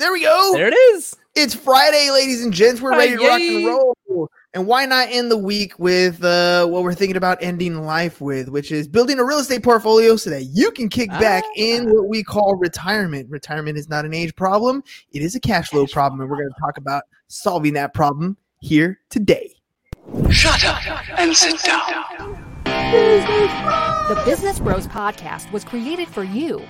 [0.00, 0.52] There we go.
[0.54, 1.14] There it is.
[1.34, 2.80] It's Friday, ladies and gents.
[2.80, 4.28] We're ready to rock and roll.
[4.54, 8.48] And why not end the week with uh, what we're thinking about ending life with,
[8.48, 11.52] which is building a real estate portfolio so that you can kick back Ah.
[11.54, 13.28] in what we call retirement.
[13.30, 14.82] Retirement is not an age problem,
[15.12, 16.22] it is a cash flow problem.
[16.22, 19.54] And we're going to talk about solving that problem here today.
[20.30, 20.80] Shut up
[21.18, 22.46] and sit down.
[24.08, 26.62] The Business Bros Podcast was created for you.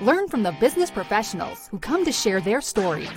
[0.00, 3.10] Learn from the business professionals who come to share their stories.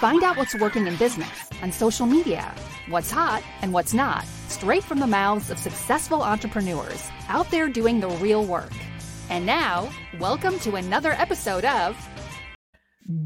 [0.00, 2.52] Find out what's working in business and social media,
[2.88, 8.00] what's hot and what's not, straight from the mouths of successful entrepreneurs out there doing
[8.00, 8.72] the real work.
[9.30, 11.96] And now, welcome to another episode of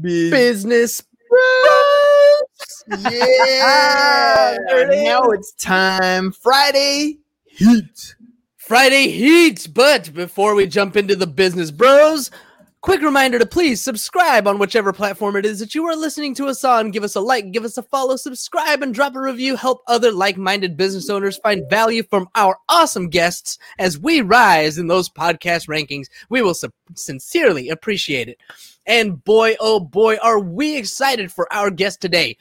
[0.01, 1.01] Business.
[1.29, 2.83] Bros.
[3.11, 4.55] yeah.
[4.67, 6.31] There it now it's time.
[6.31, 8.15] Friday heat.
[8.57, 9.67] Friday Heat.
[9.73, 12.29] But before we jump into the business bros,
[12.81, 16.45] quick reminder to please subscribe on whichever platform it is that you are listening to
[16.45, 16.91] us on.
[16.91, 19.55] Give us a like, give us a follow, subscribe, and drop a review.
[19.55, 24.77] Help other like minded business owners find value from our awesome guests as we rise
[24.77, 26.07] in those podcast rankings.
[26.29, 28.39] We will su- sincerely appreciate it.
[28.85, 32.37] And boy, oh boy, are we excited for our guest today.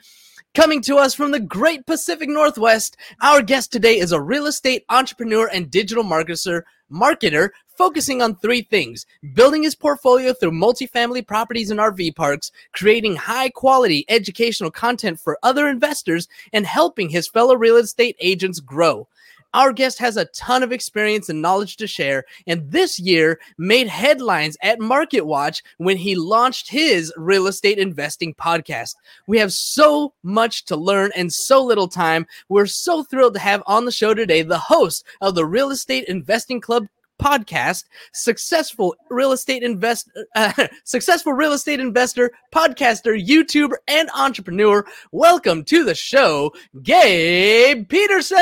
[0.54, 4.84] Coming to us from the great Pacific Northwest, our guest today is a real estate
[4.88, 11.70] entrepreneur and digital marketer, marketer focusing on three things building his portfolio through multifamily properties
[11.70, 17.54] and RV parks, creating high quality educational content for other investors, and helping his fellow
[17.54, 19.06] real estate agents grow.
[19.54, 23.88] Our guest has a ton of experience and knowledge to share, and this year made
[23.88, 28.94] headlines at MarketWatch when he launched his real estate investing podcast.
[29.26, 32.26] We have so much to learn and so little time.
[32.48, 36.04] We're so thrilled to have on the show today the host of the Real Estate
[36.08, 36.86] Investing Club
[37.18, 40.52] podcast, successful real estate invest, uh,
[40.84, 44.86] successful real estate investor, podcaster, YouTuber, and entrepreneur.
[45.12, 46.52] Welcome to the show,
[46.82, 48.38] Gabe Peterson.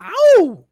[0.00, 0.64] Ow!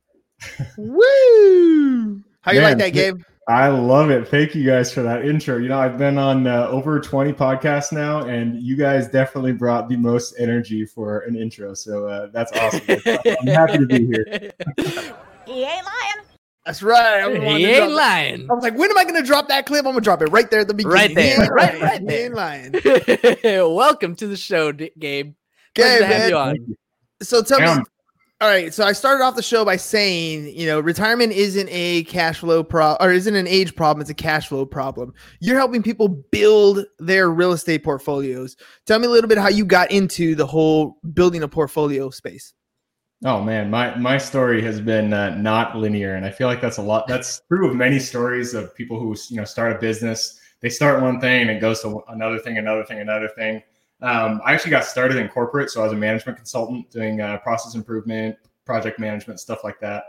[0.76, 2.22] Woo!
[2.40, 3.20] How you Man, like that, Gabe?
[3.48, 4.28] I love it.
[4.28, 5.58] Thank you guys for that intro.
[5.58, 9.88] You know, I've been on uh, over 20 podcasts now, and you guys definitely brought
[9.88, 11.75] the most energy for an intro.
[11.75, 12.82] So uh, that's awesome.
[13.16, 14.52] I'm happy to be here.
[15.44, 16.26] He ain't lying.
[16.64, 17.20] That's right.
[17.25, 17.92] I'm He ain't drop it.
[17.94, 18.48] lying.
[18.48, 19.81] I was like, when am I going to drop that clip?
[19.81, 20.94] I'm going to drop it right there at the beginning.
[20.94, 21.34] Right there.
[21.36, 22.04] He ain't Right- lying.
[22.06, 23.75] right He ain't lying.
[23.75, 25.34] Welcome to the show, D- Gabe.
[25.75, 26.28] Pleasure Gabe, to have man.
[26.31, 26.76] you on.
[27.22, 27.84] So tell me, Um,
[28.42, 28.75] all right.
[28.75, 32.64] So I started off the show by saying, you know, retirement isn't a cash flow
[32.64, 34.00] problem or isn't an age problem.
[34.00, 35.14] It's a cash flow problem.
[35.38, 38.56] You're helping people build their real estate portfolios.
[38.84, 42.52] Tell me a little bit how you got into the whole building a portfolio space.
[43.25, 46.78] Oh man, my my story has been uh, not linear, and I feel like that's
[46.78, 47.06] a lot.
[47.06, 50.41] That's true of many stories of people who you know start a business.
[50.62, 53.62] They start one thing and it goes to another thing, another thing, another thing.
[54.02, 57.38] Um, I actually got started in corporate, so I was a management consultant doing uh,
[57.38, 60.04] process improvement, project management, stuff like that.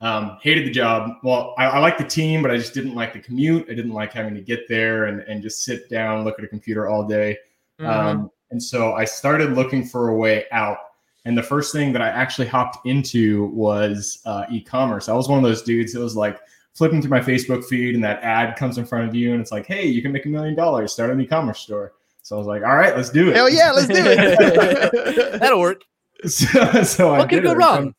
[0.00, 1.12] Um, hated the job.
[1.22, 3.66] Well, I, I liked the team, but I just didn't like the commute.
[3.70, 6.48] I didn't like having to get there and, and just sit down, look at a
[6.48, 7.38] computer all day.
[7.80, 7.90] Mm-hmm.
[7.90, 10.78] Um, and so I started looking for a way out.
[11.24, 15.08] And the first thing that I actually hopped into was uh, e-commerce.
[15.08, 16.38] I was one of those dudes that was like
[16.74, 19.50] flipping through my Facebook feed, and that ad comes in front of you, and it's
[19.50, 20.92] like, "Hey, you can make a million dollars.
[20.92, 21.94] Start an e-commerce store."
[22.26, 25.38] So I was like, "All right, let's do it." Hell yeah, let's do it.
[25.40, 25.82] That'll work.
[26.26, 27.56] so, so I What could go it.
[27.56, 27.94] wrong?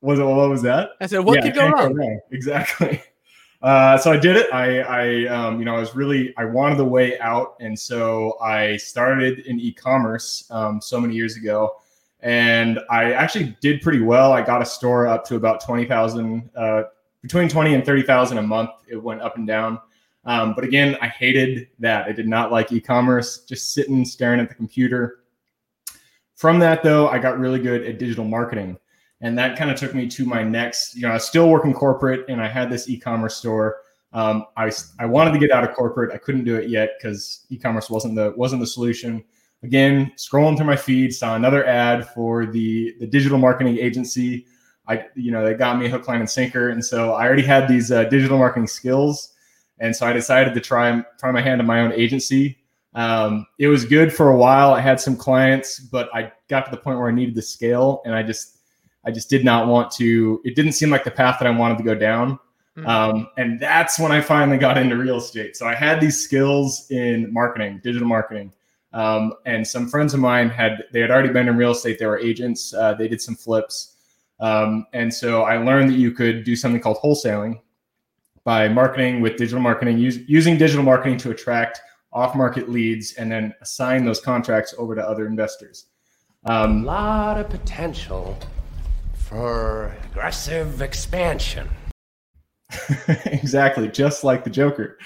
[0.00, 0.92] Was it what was that?
[1.02, 2.20] I said, what Yeah, could go can't wrong?
[2.30, 3.02] Exactly.
[3.62, 4.52] Uh, so I did it.
[4.52, 8.36] I, I, um, you know, I was really, I wanted the way out, and so
[8.42, 11.76] I started in e-commerce um, so many years ago,
[12.18, 14.32] and I actually did pretty well.
[14.32, 16.82] I got a store up to about twenty thousand, uh,
[17.22, 18.70] between twenty and thirty thousand a month.
[18.88, 19.78] It went up and down.
[20.24, 22.06] Um, but again, I hated that.
[22.06, 23.44] I did not like e-commerce.
[23.44, 25.20] Just sitting, staring at the computer.
[26.36, 28.78] From that, though, I got really good at digital marketing
[29.22, 31.72] and that kind of took me to my next you know i was still working
[31.72, 33.78] corporate and i had this e-commerce store
[34.14, 37.46] um, I, I wanted to get out of corporate i couldn't do it yet because
[37.48, 39.24] e-commerce wasn't the wasn't the solution
[39.62, 44.44] again scrolling through my feed saw another ad for the the digital marketing agency
[44.86, 47.66] i you know they got me hook line and sinker and so i already had
[47.66, 49.31] these uh, digital marketing skills
[49.82, 52.58] and so i decided to try try my hand at my own agency
[52.94, 56.70] um, it was good for a while i had some clients but i got to
[56.70, 58.58] the point where i needed to scale and i just
[59.04, 60.40] I just did not want to.
[60.44, 62.38] It didn't seem like the path that I wanted to go down.
[62.76, 62.86] Mhm.
[62.86, 65.56] Um, and that's when I finally got into real estate.
[65.56, 68.52] So I had these skills in marketing, digital marketing.
[68.94, 71.98] Um, and some friends of mine had, they had already been in real estate.
[71.98, 72.72] They were agents.
[72.72, 73.96] Uh, they did some flips.
[74.40, 77.60] Um, and so I learned that you could do something called wholesaling
[78.44, 81.80] by marketing with digital marketing, use, using digital marketing to attract
[82.12, 85.86] off market leads and then assign those contracts over to other investors.
[86.44, 88.36] Um, a lot of potential
[89.14, 91.68] for aggressive expansion.
[93.26, 94.98] exactly, just like the Joker.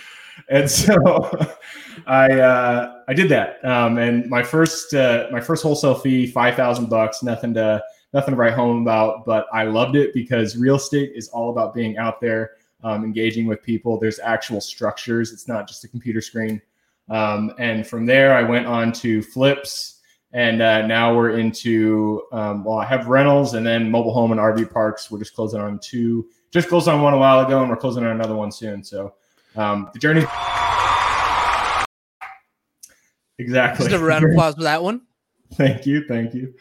[0.48, 0.94] And so
[2.06, 3.64] I uh, I did that.
[3.64, 7.82] Um, and my first uh, my first wholesale fee five thousand bucks, nothing to
[8.12, 11.74] nothing to write home about, but I loved it because real estate is all about
[11.74, 12.52] being out there,
[12.82, 13.98] um, engaging with people.
[13.98, 15.32] There's actual structures.
[15.32, 16.60] It's not just a computer screen.
[17.08, 20.00] Um, and from there, I went on to flips,
[20.32, 24.40] and uh, now we're into um, well, I have rentals and then mobile home and
[24.40, 25.10] RV parks.
[25.10, 26.26] We're just closing on two.
[26.50, 28.82] Just closed on one a while ago, and we're closing on another one soon.
[28.82, 29.14] So
[29.56, 30.24] um, the journey.
[33.38, 33.88] Exactly.
[33.88, 35.02] Just a round of applause for that one.
[35.54, 36.54] Thank you, thank you.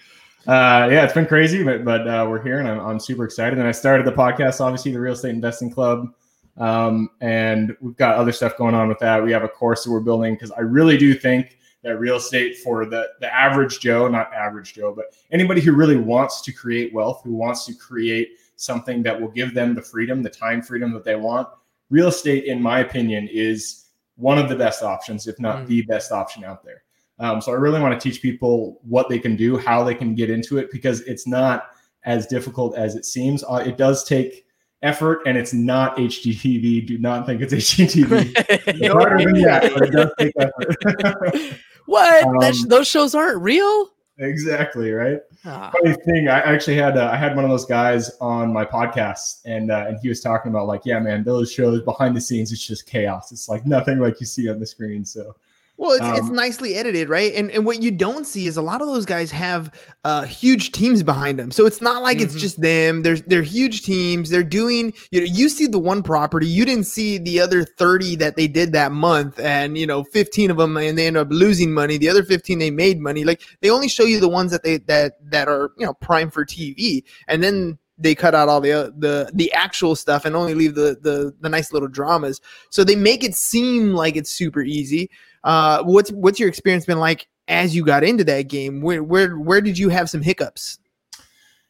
[0.47, 3.57] Uh, yeah, it's been crazy, but but uh, we're here, and I'm, I'm super excited.
[3.57, 6.13] And I started the podcast, obviously, the Real Estate Investing Club,
[6.57, 9.23] um, and we've got other stuff going on with that.
[9.23, 12.57] We have a course that we're building because I really do think that real estate
[12.57, 16.93] for the the average Joe, not average Joe, but anybody who really wants to create
[16.93, 20.93] wealth, who wants to create something that will give them the freedom, the time freedom
[20.93, 21.47] that they want,
[21.89, 25.67] real estate, in my opinion, is one of the best options, if not mm.
[25.67, 26.84] the best option out there.
[27.19, 30.15] Um, so I really want to teach people what they can do, how they can
[30.15, 31.69] get into it, because it's not
[32.03, 33.43] as difficult as it seems.
[33.43, 34.45] Uh, it does take
[34.81, 36.87] effort, and it's not HGTV.
[36.87, 38.33] Do not think it's HGTV.
[38.67, 41.59] it's harder than that, but it does take effort.
[41.85, 42.43] what?
[42.43, 43.91] Um, sh- those shows aren't real.
[44.17, 45.19] Exactly right.
[45.43, 45.71] Ah.
[45.73, 49.41] Funny thing, I actually had uh, I had one of those guys on my podcast,
[49.45, 52.53] and uh, and he was talking about like, yeah, man, those shows behind the scenes,
[52.53, 53.31] it's just chaos.
[53.33, 55.03] It's like nothing like you see on the screen.
[55.03, 55.35] So
[55.77, 57.33] well, it's, um, it's nicely edited, right?
[57.33, 59.73] And and what you don't see is a lot of those guys have
[60.05, 61.51] uh, huge teams behind them.
[61.51, 62.25] So it's not like mm-hmm.
[62.25, 63.03] it's just them.
[63.03, 64.29] There's they're huge teams.
[64.29, 68.15] They're doing you know you see the one property, you didn't see the other thirty
[68.15, 71.27] that they did that month, and you know fifteen of them, and they end up
[71.29, 71.97] losing money.
[71.97, 73.25] The other fifteen they made money.
[73.25, 76.31] Like they only show you the ones that they that that are you know prime
[76.31, 80.53] for TV, and then they cut out all the the the actual stuff and only
[80.53, 82.41] leave the the the nice little dramas.
[82.69, 85.09] So they make it seem like it's super easy.
[85.43, 88.81] Uh, what's what's your experience been like as you got into that game?
[88.81, 90.79] Where where where did you have some hiccups?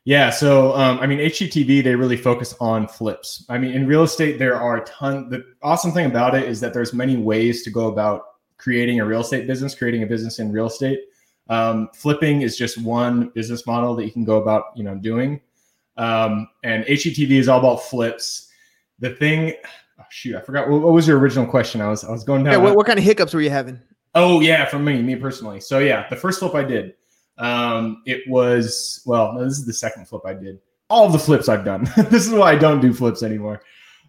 [0.06, 3.44] Yeah, so um, I mean, HGTV they really focus on flips.
[3.50, 5.30] I mean, in real estate there are a ton.
[5.30, 8.22] The awesome thing about it is that there's many ways to go about
[8.58, 11.00] creating a real estate business, creating a business in real estate.
[11.50, 15.42] Um, flipping is just one business model that you can go about, you know, doing.
[15.98, 18.50] Um, and HGTV is all about flips.
[19.00, 19.54] The thing
[20.00, 21.82] oh, shoot, I forgot what, what, was your original question.
[21.82, 22.54] I was I was going down.
[22.54, 23.80] Yeah, what, what, kind of hiccups were you having?
[24.14, 25.60] Oh yeah, from me, me personally.
[25.60, 26.96] So yeah, the first flip I did,
[27.38, 30.60] um, it was well, no, this is the second flip I did.
[30.90, 31.84] All the flips I've done.
[32.10, 33.62] this is why I don't do flips anymore.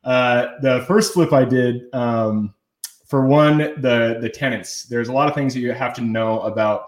[0.05, 2.55] Uh, the first flip I did, um,
[3.06, 4.85] for one, the the tenants.
[4.85, 6.87] There's a lot of things that you have to know about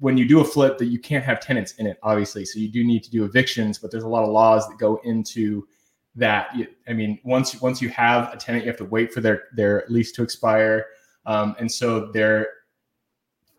[0.00, 2.44] when you do a flip that you can't have tenants in it, obviously.
[2.44, 5.00] So you do need to do evictions, but there's a lot of laws that go
[5.04, 5.66] into
[6.16, 6.56] that
[6.88, 9.84] I mean, once once you have a tenant, you have to wait for their their
[9.88, 10.86] lease to expire,
[11.26, 12.48] um, and so their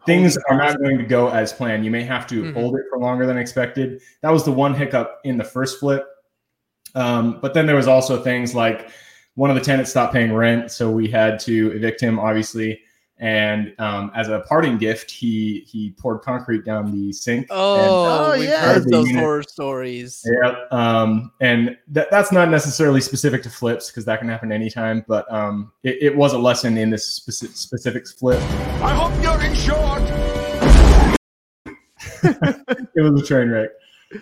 [0.06, 1.86] things are not going to go as planned.
[1.86, 2.54] You may have to mm-hmm.
[2.54, 4.02] hold it for longer than expected.
[4.22, 6.06] That was the one hiccup in the first flip.
[6.96, 8.90] Um, but then there was also things like
[9.36, 12.80] one of the tenants stopped paying rent, so we had to evict him, obviously.
[13.20, 17.48] And um, as a parting gift, he he poured concrete down the sink.
[17.50, 19.24] Oh, and, uh, yeah, heard those unit.
[19.24, 20.24] horror stories.
[20.26, 25.04] Yeah, um, and th- that's not necessarily specific to flips because that can happen anytime.
[25.08, 28.42] But um, it, it, was a lesson in this specific, specific flip.
[28.82, 30.04] I hope you're insured.
[32.96, 33.70] it was a train wreck.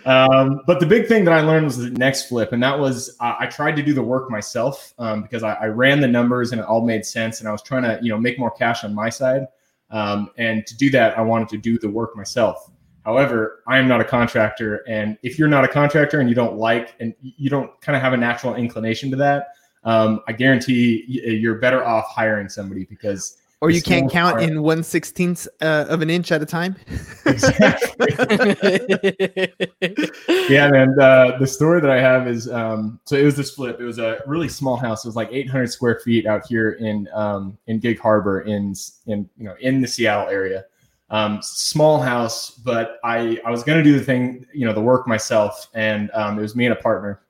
[0.05, 3.15] Um, but the big thing that I learned was the next flip, and that was
[3.19, 6.51] uh, I tried to do the work myself um, because I, I, ran the numbers
[6.51, 8.83] and it all made sense, and I was trying to you know make more cash
[8.83, 9.47] on my side.
[9.91, 12.71] Um, and to do that, I wanted to do the work myself.
[13.03, 16.57] However, I am not a contractor, and if you're not a contractor and you don't
[16.57, 19.49] like and you don't kind of have a natural inclination to that,
[19.83, 24.49] um, I guarantee you're better off hiring somebody because or you can't count part.
[24.49, 26.75] in one sixteenth uh, of an inch at a time.
[27.25, 28.07] exactly.
[30.49, 30.99] yeah, man.
[30.99, 33.79] Uh, the story that I have is um, so it was this flip.
[33.79, 35.05] It was a really small house.
[35.05, 38.73] It was like 800 square feet out here in um, in Gig Harbor in
[39.07, 40.65] in you know in the Seattle area.
[41.09, 45.07] Um, small house, but I I was gonna do the thing you know the work
[45.07, 47.21] myself, and um, it was me and a partner,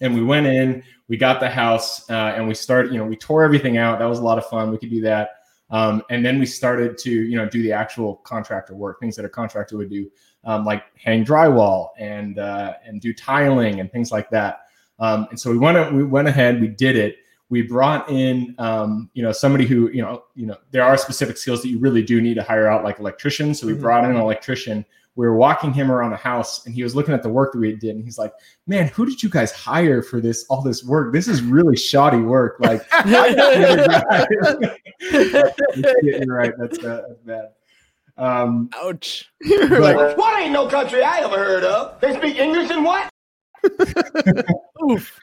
[0.00, 3.14] and we went in we got the house uh, and we started, you know, we
[3.14, 3.98] tore everything out.
[3.98, 4.70] That was a lot of fun.
[4.70, 5.40] We could do that.
[5.70, 9.24] Um, and then we started to, you know, do the actual contractor work, things that
[9.26, 10.10] a contractor would do.
[10.44, 14.66] um, like hang drywall and uh, and do tiling and things like that.
[14.98, 17.16] Um, and so we went we went ahead, we did it.
[17.50, 21.36] We brought in um, you know somebody who you know you know there are specific
[21.36, 23.60] skills that you really do need to hire out like electricians.
[23.60, 23.80] So we Mhm.
[23.80, 24.84] brought in an electrician.
[25.16, 27.58] We were walking him around the house, and he was looking at the work that
[27.58, 28.32] we did, and he's like,
[28.66, 31.12] "Man, who did you guys hire for this all this work?
[31.12, 32.56] This is really shoddy work.
[32.58, 32.82] Like,
[36.02, 36.52] you're right.
[36.58, 37.50] That's, uh, that's bad."
[38.16, 39.30] Um, Ouch.
[39.40, 42.00] but What ain't no country I ever heard of?
[42.00, 43.10] They speak English and what?
[44.88, 45.20] Oof.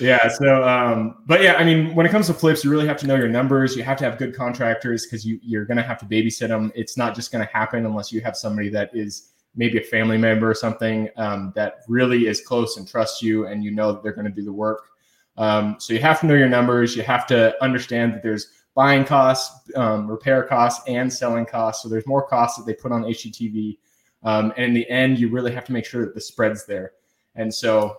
[0.00, 2.96] Yeah so um but yeah i mean when it comes to flips you really have
[2.96, 3.76] to know your numbers.
[3.76, 6.72] You have to have good contractors because you you're going to have to babysit them
[6.74, 10.18] it's not just going to happen unless you have somebody that is maybe a family
[10.18, 14.02] member or something um, that really is close and trusts you and you know that
[14.02, 14.88] they're going to do the work.
[15.36, 16.96] Um, so you have to know your numbers.
[16.96, 21.82] You have to understand that there's buying costs um, repair costs and selling costs.
[21.82, 23.78] So there's more costs that they put on hgtv
[24.24, 26.92] um, and in the end you really have to make sure that the spread's there.
[27.36, 27.98] And so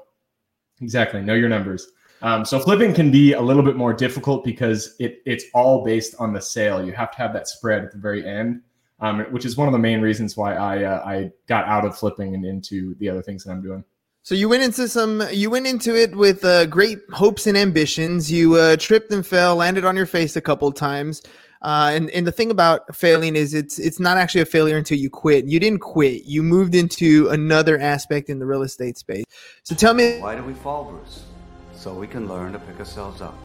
[0.81, 1.21] Exactly.
[1.21, 1.87] Know your numbers.
[2.21, 6.15] Um, so flipping can be a little bit more difficult because it it's all based
[6.19, 6.83] on the sale.
[6.83, 8.61] You have to have that spread at the very end,
[8.99, 11.97] um, which is one of the main reasons why I uh, I got out of
[11.97, 13.83] flipping and into the other things that I'm doing.
[14.23, 15.21] So you went into some.
[15.31, 18.31] You went into it with uh, great hopes and ambitions.
[18.31, 21.21] You uh, tripped and fell, landed on your face a couple times.
[21.65, 24.99] Uh, and and the thing about failing is it's it's not actually a failure until
[24.99, 25.45] you quit.
[25.45, 26.23] You didn't quit.
[26.25, 29.25] You moved into another aspect in the real estate space.
[29.63, 31.23] So tell me, Why do we fall, Bruce?
[31.73, 33.35] So we can learn to pick ourselves up.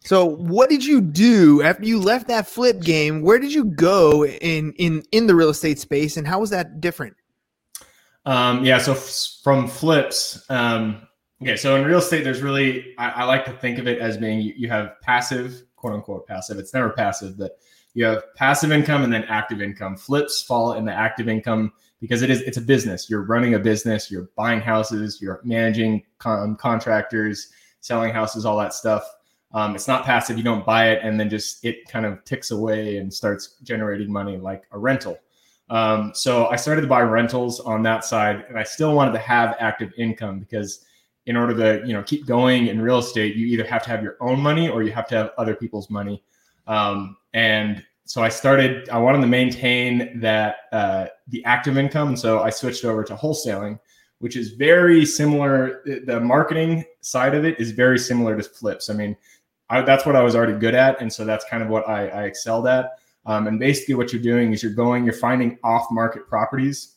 [0.00, 3.22] so what did you do after you left that flip game?
[3.22, 6.80] Where did you go in in in the real estate space, and how was that
[6.80, 7.14] different?
[8.26, 8.78] Um, yeah.
[8.78, 11.06] So f- from flips, um,
[11.40, 11.54] okay.
[11.54, 14.40] So in real estate, there's really I, I like to think of it as being
[14.40, 16.58] you, you have passive, quote unquote passive.
[16.58, 17.58] It's never passive, but
[17.94, 19.96] you have passive income and then active income.
[19.96, 23.08] Flips fall in the active income because it is it's a business.
[23.08, 24.10] You're running a business.
[24.10, 25.20] You're buying houses.
[25.20, 29.04] You're managing con- contractors, selling houses, all that stuff.
[29.52, 30.36] Um, it's not passive.
[30.36, 34.12] You don't buy it and then just it kind of ticks away and starts generating
[34.12, 35.18] money like a rental.
[35.70, 39.20] Um, so I started to buy rentals on that side, and I still wanted to
[39.20, 40.84] have active income because
[41.26, 44.02] in order to you know keep going in real estate, you either have to have
[44.02, 46.22] your own money or you have to have other people's money.
[46.66, 48.88] Um, and so I started.
[48.88, 53.14] I wanted to maintain that uh, the active income, and so I switched over to
[53.14, 53.78] wholesaling,
[54.18, 55.82] which is very similar.
[56.06, 58.90] The marketing side of it is very similar to flips.
[58.90, 59.16] I mean,
[59.68, 62.08] I, that's what I was already good at, and so that's kind of what I,
[62.08, 62.98] I excelled at.
[63.26, 66.96] Um, and basically, what you're doing is you're going, you're finding off-market properties.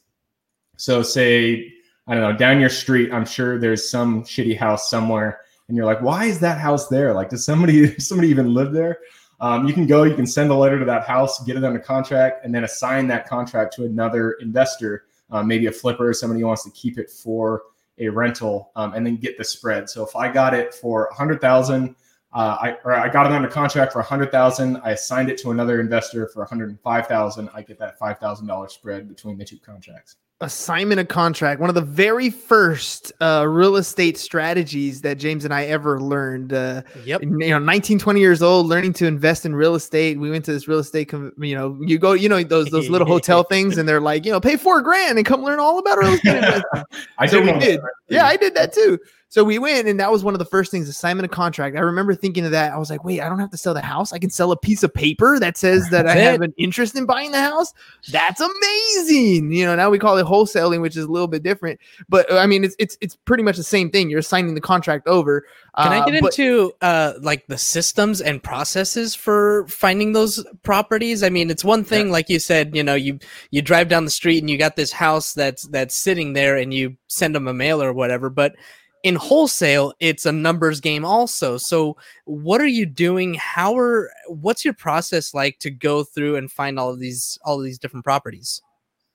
[0.77, 1.71] So, say
[2.07, 5.85] I don't know, down your street, I'm sure there's some shitty house somewhere, and you're
[5.85, 7.13] like, why is that house there?
[7.13, 8.99] Like, does somebody somebody even live there?
[9.39, 11.79] Um, you can go, you can send a letter to that house, get it under
[11.79, 16.47] contract, and then assign that contract to another investor, uh, maybe a flipper, somebody who
[16.47, 17.63] wants to keep it for
[17.97, 19.89] a rental, um, and then get the spread.
[19.89, 21.95] So if I got it for a hundred thousand,
[22.33, 25.37] uh, I or I got it under contract for a hundred thousand, I assigned it
[25.39, 27.49] to another investor for a hundred and five thousand.
[27.53, 30.15] I get that five thousand dollars spread between the two contracts.
[30.43, 35.53] Assignment of contract one of the very first uh, real estate strategies that james and
[35.53, 37.21] i ever learned uh, Yep.
[37.23, 40.51] you know 19 20 years old learning to invest in real estate we went to
[40.53, 43.77] this real estate com- you know you go you know those those little hotel things
[43.77, 46.61] and they're like you know pay four grand and come learn all about real estate
[47.17, 47.79] I So did we did.
[48.09, 48.99] yeah i did that too
[49.33, 51.75] so we went and that was one of the first things assignment of contract.
[51.75, 52.71] I remember thinking of that.
[52.71, 54.13] I was like wait i don't have to sell the house?
[54.13, 56.95] I can sell a piece of paper that says that i That's have an interest
[56.95, 57.73] in buying the house?
[58.11, 59.51] That's amazing!
[59.51, 61.79] You know now we call it wholesaling which is a little bit different.
[62.09, 64.07] But uh, i mean it's it's, it's pretty much the same thing.
[64.11, 65.41] You're signing the contract over
[65.77, 70.45] Can I Uh, get but- into uh like the systems and processes for finding those
[70.61, 71.23] properties?
[71.23, 73.17] I mean, it's one thing like you said, you know, you
[73.49, 76.71] you drive down the street and you got this house that's that's sitting there and
[76.71, 78.53] you send them a mail or whatever, but
[79.03, 81.57] in wholesale, it's a numbers game also.
[81.57, 83.35] So, what are you doing?
[83.35, 87.59] How are what's your process like to go through and find all of these all
[87.59, 88.61] of these different properties?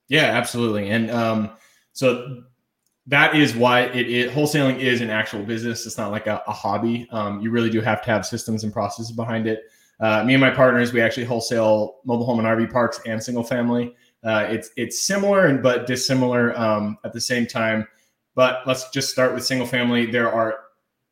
[0.08, 0.90] Yeah, absolutely.
[0.90, 1.50] And um,
[1.92, 2.42] so
[3.06, 5.86] that is why it, it wholesaling is an actual business.
[5.86, 7.08] It's not like a, a hobby.
[7.10, 9.64] Um, you really do have to have systems and processes behind it.
[10.00, 13.42] Uh, me and my partners, we actually wholesale mobile home and RV parks and single
[13.42, 13.96] family.
[14.22, 17.86] Uh, it's it's similar and but dissimilar um, at the same time.
[18.38, 20.06] But let's just start with single family.
[20.06, 20.60] There are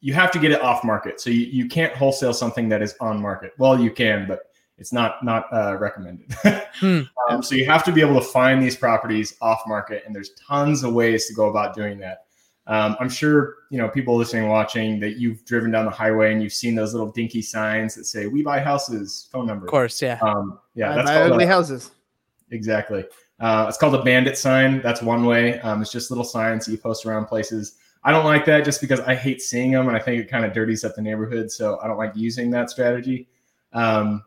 [0.00, 2.94] you have to get it off market, so you, you can't wholesale something that is
[3.00, 3.50] on market.
[3.58, 4.42] Well, you can, but
[4.78, 6.32] it's not not uh, recommended.
[6.76, 7.00] Hmm.
[7.30, 10.32] um, so you have to be able to find these properties off market, and there's
[10.34, 12.26] tons of ways to go about doing that.
[12.66, 16.40] Um, I'm sure you know people listening, watching that you've driven down the highway and
[16.40, 19.64] you've seen those little dinky signs that say "We buy houses," phone number.
[19.66, 20.18] Of course, yeah.
[20.22, 21.90] Um, yeah, I that's buy called ugly a- houses
[22.50, 23.04] exactly.
[23.38, 24.80] Uh, it's called a bandit sign.
[24.82, 25.60] That's one way.
[25.60, 27.76] Um, it's just little signs that you post around places.
[28.02, 30.44] I don't like that just because I hate seeing them and I think it kind
[30.44, 31.50] of dirties up the neighborhood.
[31.50, 33.28] So I don't like using that strategy.
[33.72, 34.24] Um,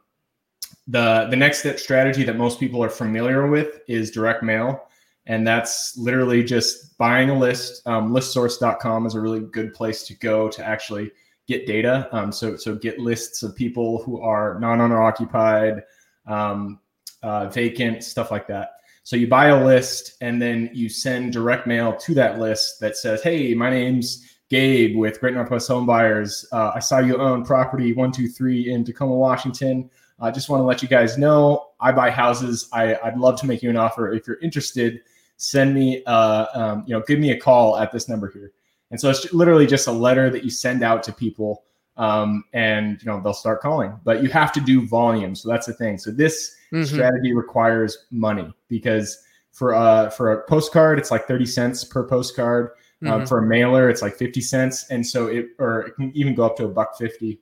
[0.88, 4.88] the the next step strategy that most people are familiar with is direct mail,
[5.28, 7.88] and that's literally just buying a list.
[7.88, 11.12] Um, listsource.com is a really good place to go to actually
[11.48, 12.10] get data.
[12.12, 15.84] Um, so so get lists of people who are non-owner occupied,
[16.26, 16.80] um,
[17.22, 18.72] uh, vacant, stuff like that.
[19.10, 22.96] So you buy a list and then you send direct mail to that list that
[22.96, 26.46] says, "Hey, my name's Gabe with Great Northwest Home Buyers.
[26.52, 29.90] Uh, I saw you own property one two three in Tacoma, Washington.
[30.20, 32.70] I just want to let you guys know I buy houses.
[32.72, 34.14] I, would love to make you an offer.
[34.14, 35.02] If you're interested,
[35.38, 38.52] send me, uh, um, you know, give me a call at this number here."
[38.92, 41.64] And so it's literally just a letter that you send out to people,
[42.00, 43.94] um, and you know they'll start calling.
[44.04, 45.36] But you have to do volume.
[45.36, 46.00] So that's the thing.
[46.00, 46.84] So this mm-hmm.
[46.84, 52.72] strategy requires money because for a for a postcard, it's like thirty cents per postcard.
[53.02, 53.22] Um, mm-hmm.
[53.22, 56.34] Um, for a mailer, it's like fifty cents, and so it or it can even
[56.34, 57.40] go up to a buck fifty.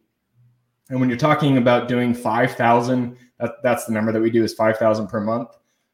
[0.89, 4.43] And when you're talking about doing five thousand, that, that's the number that we do
[4.43, 5.49] is five thousand per month.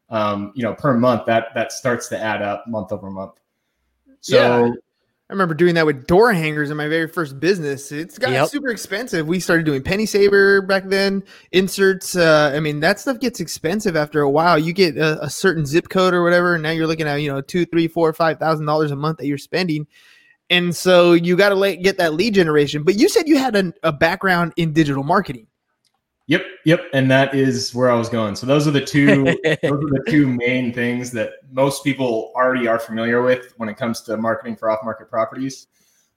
[0.09, 3.33] Um, you know, per month that that starts to add up month over month.
[4.21, 4.73] So.
[5.29, 7.93] I remember doing that with door hangers in my very first business.
[7.93, 8.49] It's got yep.
[8.49, 9.25] super expensive.
[9.25, 12.15] We started doing penny saver back then, inserts.
[12.15, 14.59] Uh, I mean, that stuff gets expensive after a while.
[14.59, 17.31] You get a, a certain zip code or whatever, and now you're looking at you
[17.31, 19.87] know two, three, four, five thousand dollars a month that you're spending,
[20.49, 22.83] and so you got to get that lead generation.
[22.83, 25.47] But you said you had a, a background in digital marketing.
[26.27, 28.35] Yep, yep, and that is where I was going.
[28.35, 32.67] So those are the two those are the two main things that most people already
[32.67, 35.67] are familiar with when it comes to marketing for off-market properties.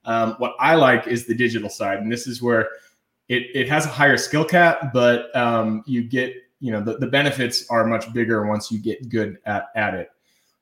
[0.05, 2.69] Um, what I like is the digital side, and this is where
[3.29, 7.09] it it has a higher skill cap, but um, you get you know the, the
[7.09, 10.11] benefits are much bigger once you get good at at it.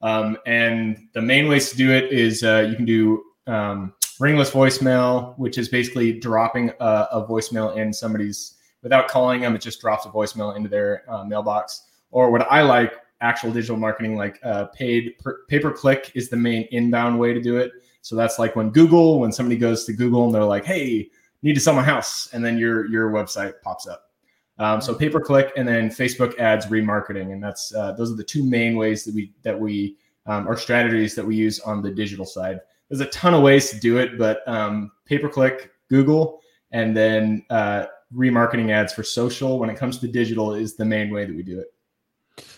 [0.01, 4.51] Um, and the main ways to do it is uh, you can do um, ringless
[4.51, 8.55] voicemail, which is basically dropping a, a voicemail in somebody's
[8.85, 11.89] without calling them, it just drops a voicemail into their uh, mailbox.
[12.13, 15.15] Or what I like, actual digital marketing, like uh, paid
[15.49, 17.73] pay per click is the main inbound way to do it.
[18.03, 21.09] So that's like when Google, when somebody goes to Google and they're like, "Hey,
[21.43, 24.11] need to sell my house," and then your your website pops up.
[24.59, 28.17] Um, so pay per click and then Facebook ads remarketing, and that's uh, those are
[28.17, 31.83] the two main ways that we that we um, or strategies that we use on
[31.83, 32.61] the digital side.
[32.89, 36.97] There's a ton of ways to do it, but um, pay per click, Google, and
[36.97, 41.25] then uh, remarketing ads for social when it comes to digital is the main way
[41.25, 41.75] that we do it.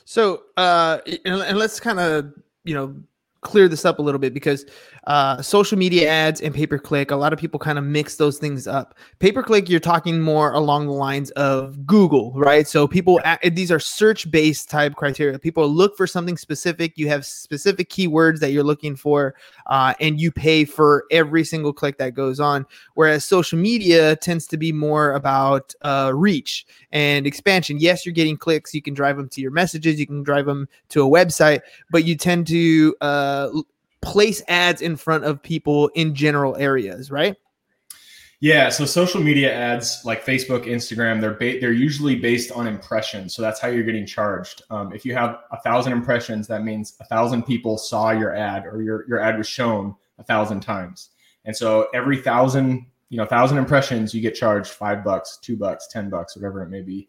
[0.04, 2.32] So, uh, and, and let's kind of,
[2.64, 2.94] you know,
[3.40, 4.66] clear this up a little bit because
[5.06, 8.16] uh, social media ads and pay per click, a lot of people kind of mix
[8.16, 8.94] those things up.
[9.20, 12.66] Pay per click, you're talking more along the lines of Google, right?
[12.66, 13.20] So people,
[13.52, 15.38] these are search based type criteria.
[15.38, 16.98] People look for something specific.
[16.98, 21.72] You have specific keywords that you're looking for, uh, and you pay for every single
[21.72, 22.66] click that goes on.
[22.94, 27.78] Whereas social media tends to be more about uh, reach and expansion.
[27.78, 28.74] Yes, you're getting clicks.
[28.74, 30.00] You can drive them to your messages.
[30.00, 33.50] You can drive them to a website, but you tend to uh,
[34.06, 37.34] place ads in front of people in general areas, right?
[38.38, 43.34] Yeah, so social media ads like Facebook, Instagram, they're ba- they're usually based on impressions.
[43.34, 44.62] So that's how you're getting charged.
[44.70, 48.64] Um, if you have a thousand impressions, that means a thousand people saw your ad
[48.64, 51.10] or your your ad was shown a thousand times.
[51.44, 55.88] And so every thousand you know thousand impressions, you get charged five bucks, two bucks,
[55.88, 57.08] ten bucks, whatever it may be.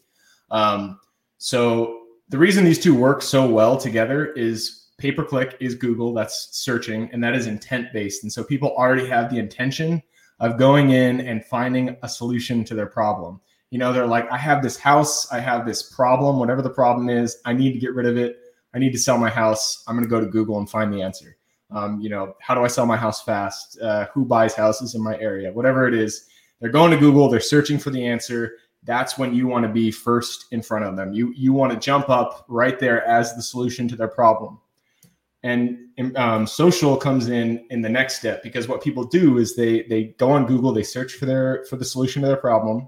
[0.50, 1.00] Um,
[1.38, 6.14] so the reason these two work so well together is pay per click is Google,
[6.14, 8.24] that's searching, and that is intent based.
[8.24, 10.02] And so people already have the intention
[10.40, 13.40] of going in and finding a solution to their problem.
[13.70, 17.10] You know, they're like, I have this house, I have this problem, whatever the problem
[17.10, 18.38] is, I need to get rid of it.
[18.74, 19.84] I need to sell my house.
[19.88, 21.38] I'm going to go to Google and find the answer.
[21.72, 23.80] Um, you know, how do I sell my house fast?
[23.82, 25.52] Uh, who buys houses in my area?
[25.52, 26.28] Whatever it is,
[26.60, 28.54] they're going to Google, they're searching for the answer.
[28.84, 31.12] That's when you want to be first in front of them.
[31.12, 34.60] You you want to jump up right there as the solution to their problem
[35.48, 39.84] and um, social comes in in the next step because what people do is they
[39.84, 42.88] they go on google they search for their for the solution to their problem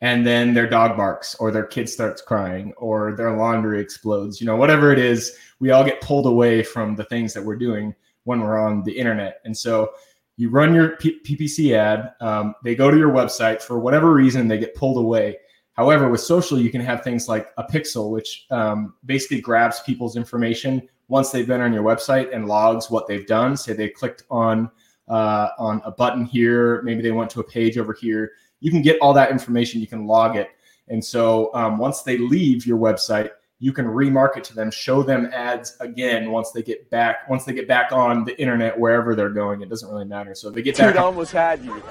[0.00, 4.46] and then their dog barks or their kid starts crying or their laundry explodes you
[4.46, 7.94] know whatever it is we all get pulled away from the things that we're doing
[8.24, 9.40] when we're on the internet.
[9.44, 9.92] And so
[10.36, 14.48] you run your P- ppc ad um, they go to your website for whatever reason
[14.48, 15.36] they get pulled away.
[15.74, 20.16] However with social you can have things like a pixel which um, basically grabs people's
[20.16, 23.54] information once they've been on your website and logs what they've done.
[23.54, 24.70] Say they clicked on
[25.08, 28.32] uh, on a button here, maybe they went to a page over here.
[28.60, 29.82] You can get all that information.
[29.82, 30.48] You can log it,
[30.88, 35.28] and so um, once they leave your website, you can remarket to them, show them
[35.34, 39.28] ads again once they get back once they get back on the internet wherever they're
[39.28, 39.60] going.
[39.60, 40.34] It doesn't really matter.
[40.34, 40.94] So if they get back.
[40.94, 41.82] Dude almost had you.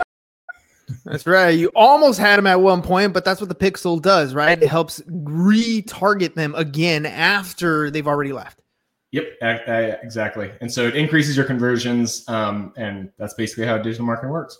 [1.05, 1.49] That's right.
[1.49, 4.61] You almost had them at one point, but that's what the pixel does, right?
[4.61, 8.61] It helps retarget them again after they've already left.
[9.11, 10.51] Yep, exactly.
[10.61, 14.57] And so it increases your conversions, um, and that's basically how digital marketing works.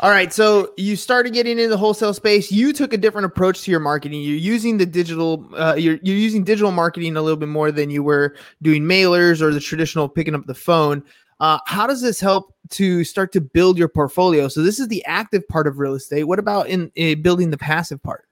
[0.00, 2.52] All right, so you started getting into the wholesale space.
[2.52, 4.20] You took a different approach to your marketing.
[4.20, 5.48] You're using the digital.
[5.56, 9.40] Uh, you're you're using digital marketing a little bit more than you were doing mailers
[9.40, 11.02] or the traditional picking up the phone.
[11.40, 14.48] Uh, how does this help to start to build your portfolio?
[14.48, 16.24] So this is the active part of real estate.
[16.24, 18.28] What about in, in building the passive part?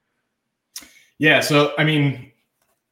[1.19, 1.41] Yeah.
[1.41, 2.33] So, I mean,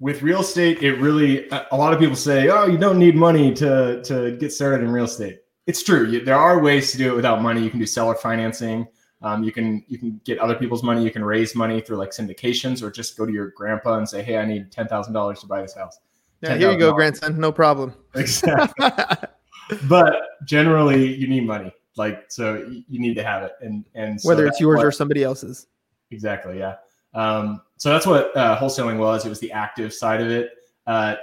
[0.05, 3.55] with real estate, it really, a lot of people say, oh, you don't need money
[3.55, 5.39] to, to get started in real estate.
[5.67, 6.07] It's true.
[6.07, 7.63] You, there are ways to do it without money.
[7.63, 8.87] You can do seller financing.
[9.23, 11.03] Um, you can you can get other people's money.
[11.03, 14.23] You can raise money through like syndications, or just go to your grandpa and say,
[14.23, 15.99] "Hey, I need ten thousand dollars to buy this house."
[16.43, 17.41] Yeah, here you go, grandson.
[17.41, 17.95] No problem.
[18.15, 18.87] Exactly.
[19.89, 21.73] but generally, you need money.
[21.97, 24.93] Like, so you need to have it, and and so Whether it's yours what- or
[24.93, 25.67] somebody else's.
[26.11, 26.59] Exactly.
[26.59, 26.75] Yeah.
[27.15, 29.25] Um, so that's what uh, wholesaling was.
[29.25, 30.51] It was the active side of it.
[30.87, 31.17] Uh,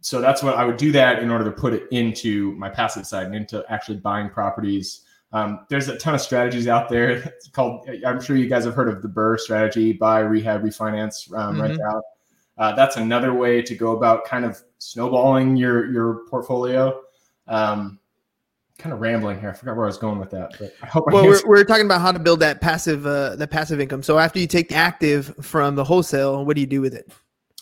[0.00, 3.06] so that's what I would do that in order to put it into my passive
[3.06, 5.02] side and into actually buying properties.
[5.32, 7.34] Um, there's a ton of strategies out there.
[7.36, 7.88] It's called.
[8.06, 11.80] I'm sure you guys have heard of the BRRRR strategy: buy, rehab, refinance, um, rent
[11.80, 12.02] out.
[12.58, 17.00] Uh, that's another way to go about kind of snowballing your your portfolio.
[17.48, 17.98] Um,
[18.82, 19.50] kind of rambling here.
[19.50, 21.86] I forgot where I was going with that, but I hope I we're, we're talking
[21.86, 24.02] about how to build that passive uh, that passive income.
[24.02, 27.10] So after you take the active from the wholesale, what do you do with it?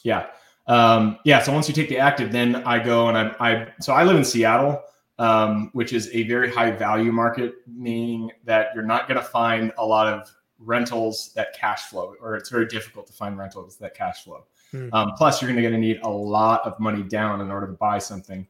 [0.02, 0.26] Yeah.
[0.66, 1.42] Um, yeah.
[1.42, 4.16] So once you take the active, then I go and I, I so I live
[4.16, 4.82] in Seattle,
[5.18, 9.72] um, which is a very high value market, meaning that you're not going to find
[9.76, 13.94] a lot of rentals that cash flow, or it's very difficult to find rentals that
[13.94, 14.44] cash flow.
[14.70, 14.88] Hmm.
[14.92, 17.98] Um, plus, you're going to need a lot of money down in order to buy
[17.98, 18.46] something.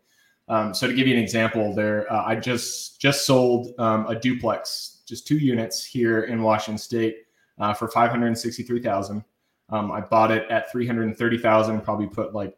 [0.51, 4.15] Um, so to give you an example, there uh, I just just sold um, a
[4.15, 7.19] duplex, just two units here in Washington State
[7.59, 9.25] uh, for five hundred sixty-three thousand.
[9.71, 12.57] Um, I bought it at 330,000, probably put like,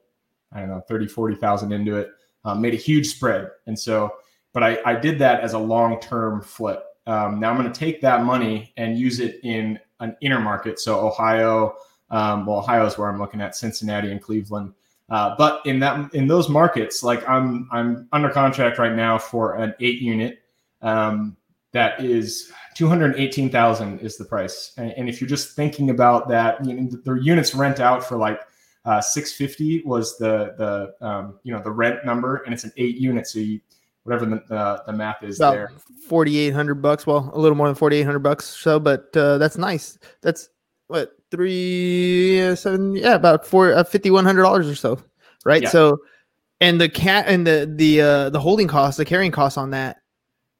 [0.52, 2.10] I don't know, 30, 40,000 into it,
[2.44, 3.48] um, made a huge spread.
[3.66, 4.14] And so,
[4.52, 6.84] but I, I did that as a long-term flip.
[7.06, 10.78] Um, now I'm going to take that money and use it in an inner market.
[10.78, 11.74] So Ohio,
[12.10, 14.72] um, well, Ohio is where I'm looking at Cincinnati and Cleveland.
[15.12, 19.56] Uh, but in that, in those markets, like I'm, I'm under contract right now for
[19.56, 20.38] an eight unit.
[20.80, 21.36] Um,
[21.72, 24.72] that is 218,000 is the price.
[24.78, 28.02] And, and if you're just thinking about that, you know, the, the units rent out
[28.02, 28.40] for like
[28.84, 32.96] uh, 650 was the the um, you know the rent number, and it's an eight
[32.96, 33.60] unit, so you
[34.02, 35.72] whatever the the, the math is About there.
[36.08, 37.06] forty eight hundred bucks.
[37.06, 38.52] Well, a little more than forty eight hundred bucks.
[38.52, 39.98] or So, but uh, that's nice.
[40.20, 40.48] That's
[40.88, 42.94] what three uh, seven?
[42.94, 45.00] Yeah, about four uh, fifty one hundred dollars or so,
[45.44, 45.62] right?
[45.62, 45.70] Yeah.
[45.70, 45.98] So,
[46.60, 49.96] and the cat and the the uh, the holding cost, the carrying cost on that.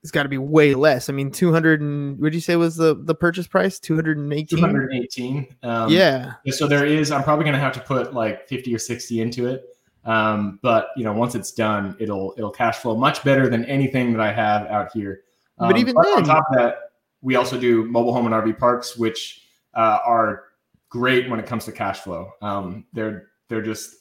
[0.02, 1.08] It's got to be way less.
[1.08, 3.78] I mean, two hundred and what did you say was the the purchase price?
[3.78, 4.58] Two hundred and eighteen.
[4.58, 5.46] 218.
[5.62, 7.12] Um, Yeah, So there is.
[7.12, 9.62] I'm probably going to have to put like 50 or 60 into it.
[10.04, 14.10] Um, but you know, once it's done, it'll it'll cash flow much better than anything
[14.10, 15.20] that I have out here.
[15.56, 16.78] But Um, even on then- top of that,
[17.20, 19.42] we also do mobile home and RV parks, which
[19.74, 20.46] uh, are
[20.92, 22.30] great when it comes to cash flow.
[22.42, 23.96] Um, they're they're just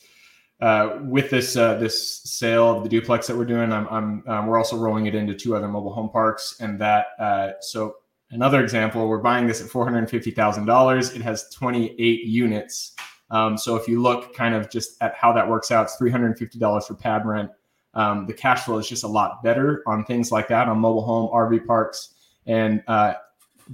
[0.60, 3.72] uh, with this uh, this sale of the duplex that we're doing.
[3.72, 7.08] I'm, I'm um, we're also rolling it into two other mobile home parks, and that
[7.18, 7.96] uh, so
[8.32, 11.14] another example, we're buying this at four hundred fifty thousand dollars.
[11.16, 12.94] It has twenty eight units.
[13.32, 16.12] Um, so if you look kind of just at how that works out, it's three
[16.12, 17.50] hundred fifty dollars for pad rent.
[17.94, 21.04] Um, the cash flow is just a lot better on things like that on mobile
[21.04, 22.14] home RV parks
[22.46, 23.14] and uh,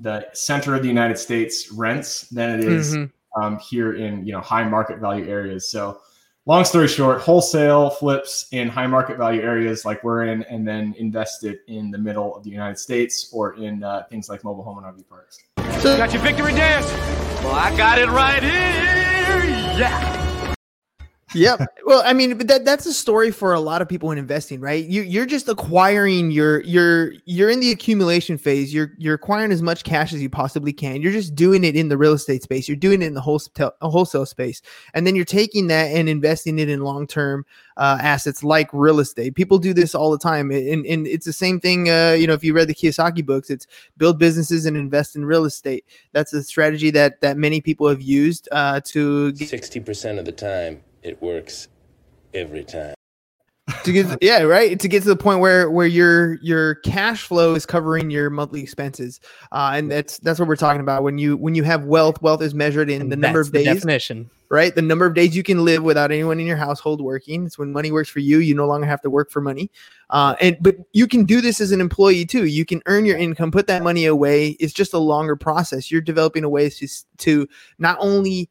[0.02, 3.12] the center of the United States rents than it is Mhm.
[3.42, 5.70] um, here in you know high market value areas.
[5.72, 6.00] So,
[6.46, 10.94] long story short, wholesale flips in high market value areas like we're in, and then
[10.98, 14.64] invest it in the middle of the United States or in uh, things like mobile
[14.64, 15.40] home and RV parks.
[15.82, 16.86] So, got your victory dance?
[17.44, 19.80] Well, I got it right here.
[19.80, 20.27] Yeah.
[21.34, 21.60] Yep.
[21.86, 24.60] Well, I mean, but that that's a story for a lot of people in investing,
[24.60, 24.86] right?
[24.86, 28.74] You you're just acquiring your you're you're in the accumulation phase.
[28.74, 31.02] You're you're acquiring as much cash as you possibly can.
[31.02, 32.68] You're just doing it in the real estate space.
[32.68, 34.62] You're doing it in the wholesale wholesale space,
[34.94, 37.46] and then you're taking that and investing it in long term
[37.78, 39.36] uh, assets like real estate.
[39.36, 41.90] People do this all the time, and and it's the same thing.
[41.90, 45.26] Uh, you know, if you read the Kiyosaki books, it's build businesses and invest in
[45.26, 45.86] real estate.
[46.12, 50.32] That's a strategy that that many people have used uh, to Sixty percent of the
[50.32, 51.68] time, it works
[52.34, 52.94] every time.
[53.84, 54.80] to get yeah right?
[54.80, 58.62] To get to the point where where your your cash flow is covering your monthly
[58.62, 59.20] expenses.
[59.52, 61.04] Uh and that's that's what we're talking about.
[61.04, 63.52] When you when you have wealth wealth is measured in And the number that's of
[63.54, 64.30] the days definition.
[64.50, 64.74] right?
[64.74, 67.46] The number of days you can live without anyone in your household working.
[67.46, 69.70] It's when money works for you you no longer have to work for money.
[70.10, 72.46] Uh and but you can do this as an employee too.
[72.46, 74.50] You can earn your income put that money away.
[74.62, 75.92] It's just a longer process.
[75.92, 77.48] You're developing a way to to
[77.80, 78.50] not only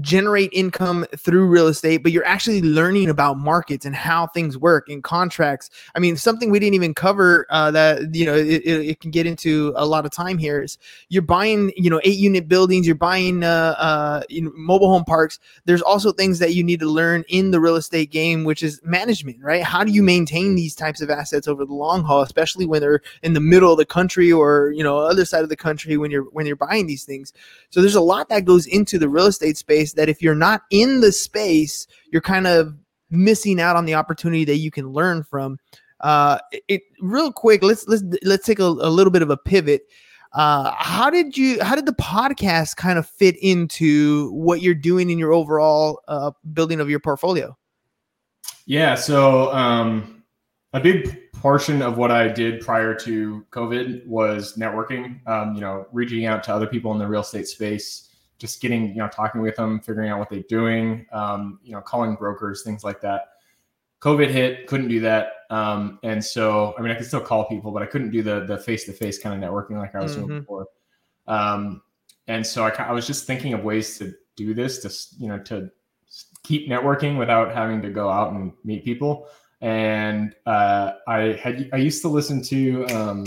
[0.00, 4.88] generate income through real estate, but you're actually learning about markets and how things work
[4.88, 5.70] and contracts.
[5.94, 9.26] I mean, something we didn't even cover uh, that you know it, it, can get
[9.26, 10.76] into a lot of time here is
[11.08, 14.22] you're buying you know eight unit buildings, you're buying uh, uh,
[14.54, 15.38] mobile home parks.
[15.64, 18.80] There's also things that you need to learn in the real estate game, which is
[18.84, 19.62] management, right?
[19.62, 23.00] How do you maintain these types of assets over the long haul, especially when they're
[23.22, 26.10] in the middle of the country or you know other side of the country when
[26.10, 27.32] you're when you're buying these things.
[27.70, 30.62] So there's a lot that goes into the real estate space that if you're not
[30.70, 32.74] in the space, you're kind of
[33.10, 35.58] missing out on the opportunity that you can learn from.
[36.00, 36.38] Uh,
[36.68, 37.62] it real quick.
[37.62, 39.82] Let's let's let's take a, a little bit of a pivot.
[40.32, 45.10] Uh, how did you how did the podcast kind of fit into what you're doing
[45.10, 47.56] in your overall uh, building of your portfolio?
[48.66, 48.94] Yeah.
[48.94, 50.22] So um,
[50.72, 55.26] a big portion of what I did prior to COVID was networking.
[55.26, 58.07] Um, you know, reaching out to other people in the real estate space,
[58.38, 61.06] just getting you know talking with them, figuring out what they're doing.
[61.12, 63.22] Um, you know, calling brokers, things like that.
[64.00, 67.72] COVID hit, couldn't do that, um, and so I mean, I could still call people,
[67.72, 70.14] but I couldn't do the the face to face kind of networking like I was
[70.14, 70.40] doing Mhm.
[70.40, 70.66] before.
[71.26, 71.82] Um,
[72.28, 75.38] and so I, I was just thinking of ways to do this, to you know,
[75.40, 75.70] to
[76.44, 79.26] keep networking without having to go out and meet people.
[79.60, 83.24] And uh, I had I used to listen to um,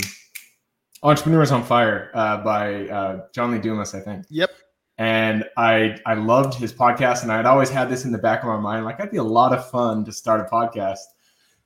[1.02, 4.50] Entrepreneurs on Fire uh, by uh, John Lee Dumas, I think Yep.
[5.02, 8.46] And I I loved his podcast, and I'd always had this in the back of
[8.46, 11.00] my mind, like that'd be a lot of fun to start a podcast.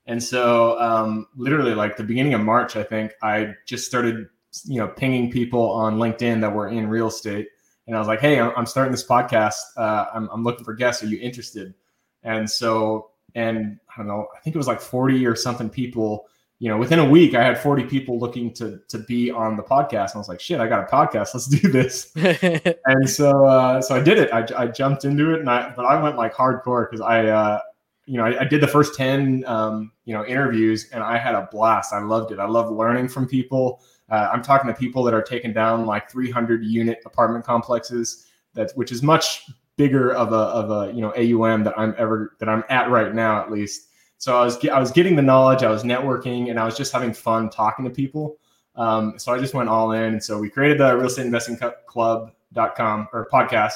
[0.07, 4.29] And so, um, literally, like the beginning of March, I think I just started,
[4.65, 7.49] you know, pinging people on LinkedIn that were in real estate,
[7.87, 9.61] and I was like, "Hey, I'm, I'm starting this podcast.
[9.77, 11.03] Uh, I'm, I'm looking for guests.
[11.03, 11.75] Are you interested?"
[12.23, 16.27] And so, and I don't know, I think it was like 40 or something people.
[16.59, 19.63] You know, within a week, I had 40 people looking to to be on the
[19.63, 20.13] podcast.
[20.13, 21.35] And I was like, "Shit, I got a podcast.
[21.35, 22.13] Let's do this."
[22.87, 24.33] and so uh, so I did it.
[24.33, 27.61] I, I jumped into it, and I but I went like hardcore because I uh,
[28.07, 31.35] you know I, I did the first ten um, you know interviews, and I had
[31.35, 31.93] a blast.
[31.93, 32.39] I loved it.
[32.39, 33.83] I love learning from people.
[34.09, 38.27] Uh, I'm talking to people that are taking down like 300 unit apartment complexes.
[38.55, 39.45] That which is much
[39.77, 43.15] bigger of a of a you know AUM that I'm ever that I'm at right
[43.15, 43.86] now at least.
[44.19, 46.93] So I was I was getting the knowledge, I was networking, and I was just
[46.93, 48.39] having fun talking to people.
[48.77, 50.15] Um, so I just went all in.
[50.15, 53.75] And so we created the real estate investing club.com or podcast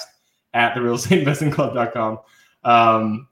[0.55, 2.21] at the real estate investing club.com
[2.65, 3.29] um,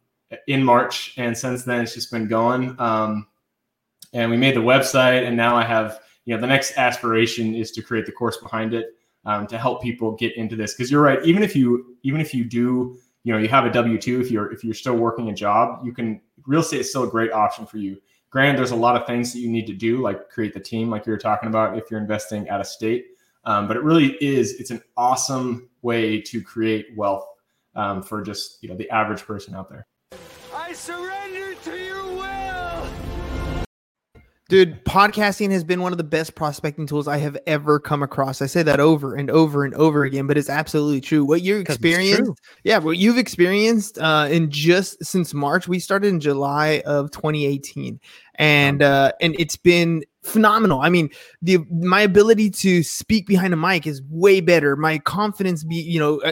[0.47, 1.15] in March.
[1.17, 2.75] And since then, it's just been going.
[2.81, 3.27] Um,
[4.13, 5.27] and we made the website.
[5.27, 8.73] And now I have, you know, the next aspiration is to create the course behind
[8.73, 8.87] it
[9.27, 10.75] um, to help people get into this.
[10.75, 11.23] Cause you're right.
[11.25, 14.31] Even if you, even if you do, you know, you have a W two, if
[14.31, 17.31] you're, if you're still working a job, you can, real estate is still a great
[17.31, 18.01] option for you.
[18.31, 20.91] Granted, there's a lot of things that you need to do, like create the team,
[20.91, 23.07] like you were talking about, if you're investing out of state.
[23.45, 27.27] Um, but it really is, it's an awesome way to create wealth
[27.75, 29.87] um, for just, you know, the average person out there.
[30.55, 31.88] I surrender to will!
[34.49, 38.41] Dude, podcasting has been one of the best prospecting tools I have ever come across.
[38.41, 41.23] I say that over and over and over again, but it's absolutely true.
[41.23, 46.19] What you experienced, yeah, what you've experienced uh, in just since March, we started in
[46.19, 48.01] July of 2018,
[48.37, 50.81] and uh, and it's been phenomenal.
[50.81, 51.11] I mean,
[51.43, 54.77] the my ability to speak behind a mic is way better.
[54.77, 56.23] My confidence, be you know.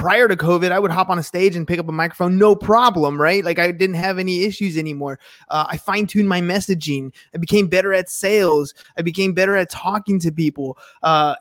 [0.00, 2.56] Prior to COVID, I would hop on a stage and pick up a microphone, no
[2.56, 3.44] problem, right?
[3.44, 5.18] Like I didn't have any issues anymore.
[5.50, 7.12] Uh, I fine tuned my messaging.
[7.34, 8.72] I became better at sales.
[8.96, 10.78] I became better at talking to people.
[11.02, 11.34] Uh,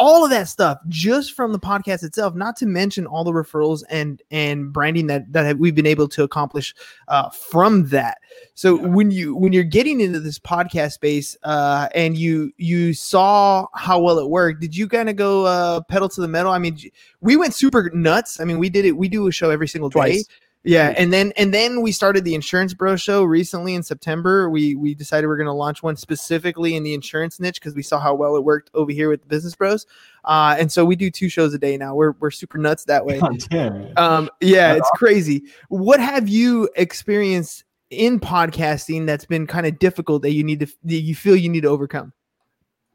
[0.00, 2.34] all of that stuff just from the podcast itself.
[2.34, 6.24] Not to mention all the referrals and and branding that that we've been able to
[6.24, 6.74] accomplish
[7.06, 8.18] uh, from that.
[8.54, 13.68] So when you when you're getting into this podcast space uh, and you you saw
[13.74, 16.50] how well it worked, did you kind of go uh, pedal to the metal?
[16.50, 16.76] I mean,
[17.20, 18.40] we went super nuts.
[18.40, 18.92] I mean, we did it.
[18.92, 20.22] We do a show every single day.
[20.66, 24.48] Yeah, and then and then we started the Insurance Bro show recently in September.
[24.48, 27.82] We we decided we're going to launch one specifically in the insurance niche because we
[27.82, 29.84] saw how well it worked over here with the Business Bros.
[30.24, 31.94] Uh, and so we do two shows a day now.
[31.94, 33.20] We're we're super nuts that way.
[33.98, 35.44] Um, yeah, it's crazy.
[35.68, 40.66] What have you experienced in podcasting that's been kind of difficult that you need to
[40.84, 42.14] that you feel you need to overcome?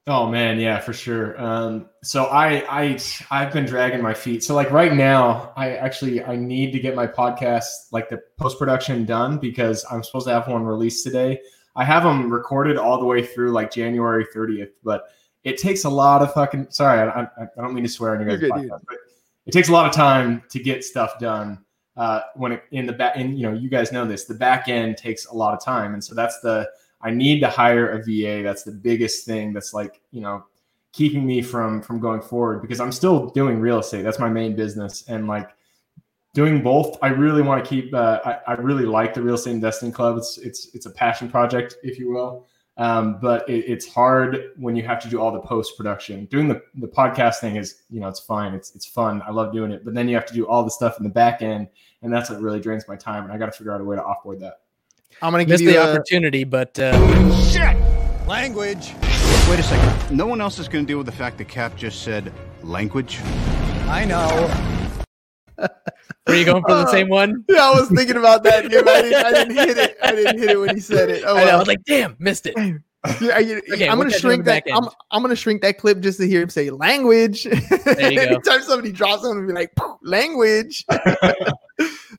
[0.08, 1.40] Oh man, yeah, for sure.
[1.40, 4.44] Um, so I I I've been dragging my feet.
[4.44, 8.58] So like right now, I actually I need to get my podcast like the post
[8.58, 11.40] production done because I'm supposed to have one released today.
[11.76, 15.10] I have them recorded all the way through like January 30th, but
[15.44, 16.68] it takes a lot of fucking.
[16.72, 18.98] Sorry, I, I, I don't mean to swear on your guys' podcast, but
[19.46, 21.64] it takes a lot of time to get stuff done.
[21.96, 24.70] Uh, when it, in the back, and you know, you guys know this, the back
[24.70, 26.68] end takes a lot of time, and so that's the
[27.02, 28.44] I need to hire a VA.
[28.44, 29.54] That's the biggest thing.
[29.54, 30.46] That's like you know
[30.92, 34.04] keeping me from from going forward because I'm still doing real estate.
[34.04, 35.50] That's my main business, and like
[36.34, 36.98] doing both.
[37.02, 37.94] I really want to keep.
[37.94, 40.18] Uh, I, I really like the real estate investing club.
[40.18, 42.46] It's it's it's a passion project, if you will.
[42.78, 46.26] Um, but it, it's hard when you have to do all the post production.
[46.26, 48.54] Doing the, the podcast thing is, you know, it's fine.
[48.54, 49.22] It's it's fun.
[49.28, 49.84] I love doing it.
[49.84, 51.68] But then you have to do all the stuff in the back end,
[52.02, 53.26] and that's what really drains my time.
[53.26, 54.62] And I got to figure out a way to offboard that.
[55.22, 56.92] I'm gonna give you the a, opportunity, but uh,
[58.30, 58.94] Language.
[59.50, 60.16] Wait a second.
[60.16, 63.20] No one else is going to deal with the fact that Cap just said language.
[63.88, 64.48] I know.
[66.28, 67.44] were you going for the same one?
[67.50, 68.70] Yeah, I was thinking about that.
[68.70, 68.88] Dude.
[68.88, 69.98] I, didn't, I didn't hit it.
[70.04, 71.24] I didn't hit it when he said it.
[71.26, 72.54] Oh, I, know, I was like, damn, missed it.
[72.56, 74.64] Yeah, I- Okay, I'm gonna can I do on shrink the that.
[74.72, 74.90] I'm.
[75.10, 77.46] I'm gonna shrink that clip just to hear him say language.
[77.46, 78.22] There you go.
[78.28, 79.72] Anytime somebody drops something, be like
[80.04, 80.86] language.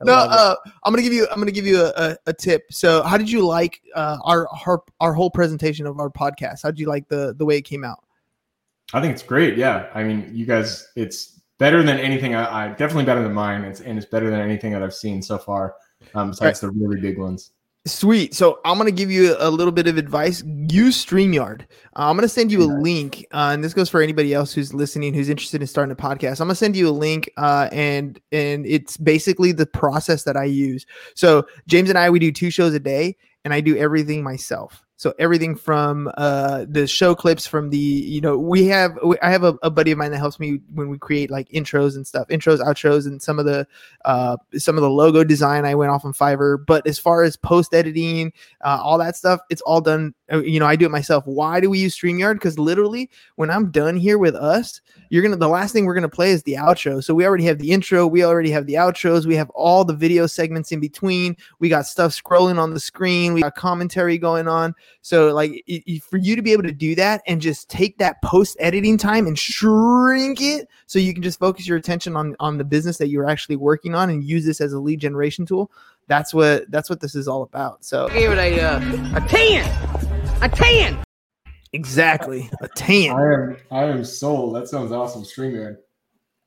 [0.02, 1.26] no, uh, I'm gonna give you.
[1.30, 2.72] I'm gonna give you a, a, a tip.
[2.72, 6.62] So, how did you like uh, our, our our whole presentation of our podcast?
[6.62, 8.02] How did you like the the way it came out?
[8.92, 9.56] I think it's great.
[9.56, 12.34] Yeah, I mean, you guys, it's better than anything.
[12.34, 13.62] I, I definitely better than mine.
[13.64, 15.74] It's and it's better than anything that I've seen so far.
[16.14, 17.52] Um, besides the really big ones.
[17.86, 18.34] Sweet.
[18.34, 20.42] So I'm gonna give you a little bit of advice.
[20.68, 21.62] Use Streamyard.
[21.96, 24.74] Uh, I'm gonna send you a link, uh, and this goes for anybody else who's
[24.74, 26.40] listening who's interested in starting a podcast.
[26.40, 30.44] I'm gonna send you a link, uh, and and it's basically the process that I
[30.44, 30.84] use.
[31.14, 33.16] So James and I we do two shows a day,
[33.46, 34.84] and I do everything myself.
[35.00, 39.30] So everything from uh, the show clips from the you know we have we, I
[39.30, 42.06] have a, a buddy of mine that helps me when we create like intros and
[42.06, 43.66] stuff, intros, outros, and some of the
[44.04, 46.58] uh, some of the logo design I went off on Fiverr.
[46.66, 48.30] But as far as post editing,
[48.62, 50.12] uh, all that stuff, it's all done.
[50.30, 51.24] uh, You know, I do it myself.
[51.26, 52.34] Why do we use Streamyard?
[52.34, 56.10] Because literally, when I'm done here with us, you're gonna the last thing we're gonna
[56.10, 57.02] play is the outro.
[57.02, 59.94] So we already have the intro, we already have the outros, we have all the
[59.94, 61.38] video segments in between.
[61.58, 64.74] We got stuff scrolling on the screen, we got commentary going on.
[65.03, 67.98] So like i- i- for you to be able to do that and just take
[67.98, 72.37] that post editing time and shrink it so you can just focus your attention on
[72.40, 75.46] on the business that you're actually working on and use this as a lead generation
[75.46, 75.70] tool.
[76.09, 77.85] That's what that's what this is all about.
[77.85, 78.79] So Give it a uh,
[79.16, 80.98] a ten, a ten.
[81.72, 83.11] exactly a 10.
[83.11, 84.55] I am I am sold.
[84.57, 85.22] That sounds awesome.
[85.22, 85.76] Streamyard.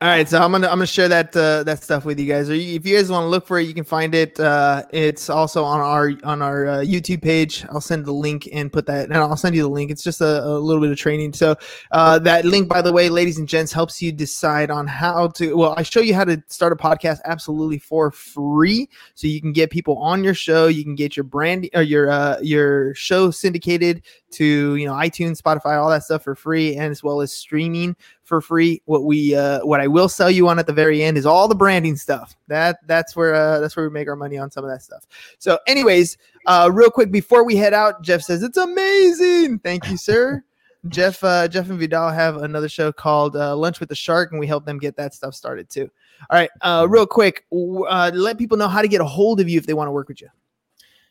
[0.03, 2.49] All right, so I'm gonna I'm gonna share that uh, that stuff with you guys.
[2.49, 4.37] If you guys want to look for it, you can find it.
[4.37, 7.65] Uh, it's also on our on our uh, YouTube page.
[7.69, 9.91] I'll send the link and put that, and I'll send you the link.
[9.91, 11.31] It's just a, a little bit of training.
[11.31, 11.55] So
[11.93, 15.55] uh, that link, by the way, ladies and gents, helps you decide on how to.
[15.55, 19.53] Well, I show you how to start a podcast absolutely for free, so you can
[19.53, 20.67] get people on your show.
[20.67, 25.41] You can get your brand or your uh, your show syndicated to you know iTunes,
[25.41, 28.81] Spotify, all that stuff for free, and as well as streaming for free.
[28.85, 31.47] What we uh, what I will sell you on at the very end is all
[31.47, 32.35] the branding stuff.
[32.47, 35.05] That that's where uh, that's where we make our money on some of that stuff.
[35.39, 39.59] So, anyways, uh, real quick before we head out, Jeff says it's amazing.
[39.59, 40.43] Thank you, sir.
[40.89, 44.39] Jeff uh, Jeff and Vidal have another show called uh, Lunch with the Shark, and
[44.39, 45.89] we help them get that stuff started too.
[46.29, 49.47] All right, uh, real quick, uh, let people know how to get a hold of
[49.47, 50.27] you if they want to work with you.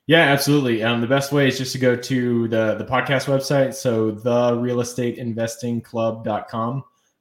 [0.06, 0.82] Yeah, absolutely.
[0.82, 3.74] Um, the best way is just to go to the the podcast website.
[3.74, 4.56] So the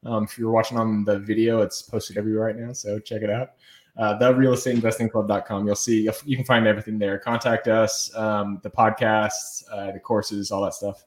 [0.03, 0.23] real estate investing club.com.
[0.23, 2.73] Um, if you're watching on the video, it's posted everywhere right now.
[2.73, 3.51] So check it out.
[3.97, 5.65] Uh, the real estate investing club.com.
[5.65, 7.17] You'll see, you'll, you can find everything there.
[7.19, 11.03] Contact us, um, the podcasts, uh, the courses, all that stuff.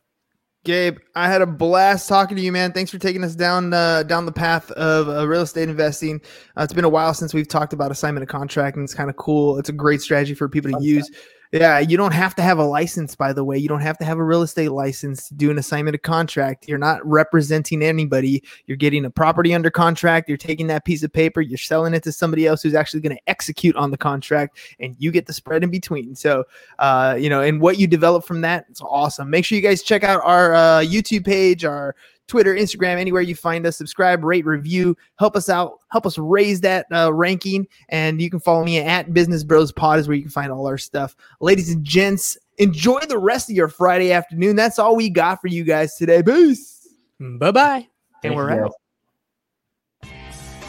[0.64, 2.72] Gabe, I had a blast talking to you, man.
[2.72, 6.22] Thanks for taking us down uh, down the path of uh, real estate investing.
[6.56, 9.10] Uh, it's been a while since we've talked about assignment of contract, and it's kind
[9.10, 9.58] of cool.
[9.58, 11.10] It's a great strategy for people to use.
[11.52, 13.56] Yeah, you don't have to have a license, by the way.
[13.56, 16.66] You don't have to have a real estate license to do an assignment of contract.
[16.66, 18.42] You're not representing anybody.
[18.66, 20.28] You're getting a property under contract.
[20.28, 23.16] You're taking that piece of paper, you're selling it to somebody else who's actually going
[23.16, 26.16] to execute on the contract, and you get the spread in between.
[26.16, 26.44] So,
[26.80, 29.30] uh, you know, and what you develop from that, it's awesome.
[29.30, 31.94] Make sure you guys check out our uh, YouTube page, our
[32.26, 33.76] Twitter, Instagram, anywhere you find us.
[33.76, 37.66] Subscribe, rate, review, help us out, help us raise that uh, ranking.
[37.88, 40.66] And you can follow me at Business Bros Pod is where you can find all
[40.66, 41.16] our stuff.
[41.40, 44.56] Ladies and gents, enjoy the rest of your Friday afternoon.
[44.56, 46.22] That's all we got for you guys today.
[46.22, 46.88] Peace.
[47.20, 47.88] Bye bye.
[48.22, 48.72] And we're out.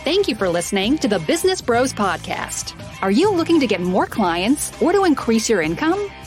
[0.03, 2.79] Thank you for listening to the Business Bros Podcast.
[3.01, 6.11] Are you looking to get more clients or to increase your income?